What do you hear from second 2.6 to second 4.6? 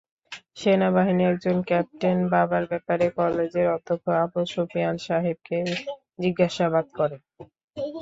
ব্যাপারে কলেজের অধ্যক্ষ আবু